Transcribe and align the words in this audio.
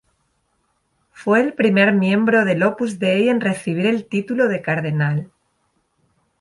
Fue 1.11 1.41
el 1.41 1.53
primer 1.53 1.93
miembro 1.93 2.43
del 2.43 2.63
Opus 2.63 2.97
Dei 2.97 3.29
en 3.29 3.39
recibir 3.39 3.85
el 3.85 4.07
título 4.07 4.47
de 4.47 4.59
Cardenal. 4.63 5.31